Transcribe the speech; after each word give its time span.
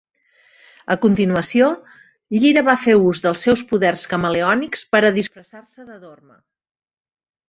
A 0.93 0.95
continuació, 1.01 1.65
Llyra 2.43 2.63
va 2.69 2.75
fer 2.85 2.95
ús 3.09 3.21
dels 3.25 3.43
seus 3.47 3.63
poders 3.73 4.05
camaleònics 4.13 4.83
per 4.95 5.03
a 5.03 5.13
disfressar-se 5.19 5.87
de 5.91 5.99
Dorma. 6.07 6.39